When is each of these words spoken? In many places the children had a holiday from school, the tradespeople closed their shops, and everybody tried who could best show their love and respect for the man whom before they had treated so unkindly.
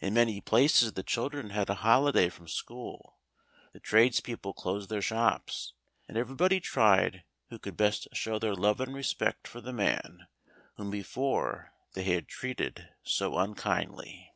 In 0.00 0.14
many 0.14 0.40
places 0.40 0.94
the 0.94 1.02
children 1.02 1.50
had 1.50 1.68
a 1.68 1.74
holiday 1.84 2.30
from 2.30 2.48
school, 2.48 3.18
the 3.74 3.80
tradespeople 3.80 4.54
closed 4.54 4.88
their 4.88 5.02
shops, 5.02 5.74
and 6.08 6.16
everybody 6.16 6.58
tried 6.58 7.22
who 7.50 7.58
could 7.58 7.76
best 7.76 8.08
show 8.14 8.38
their 8.38 8.54
love 8.54 8.80
and 8.80 8.94
respect 8.94 9.46
for 9.46 9.60
the 9.60 9.74
man 9.74 10.26
whom 10.76 10.88
before 10.90 11.74
they 11.92 12.04
had 12.04 12.28
treated 12.28 12.88
so 13.02 13.36
unkindly. 13.36 14.32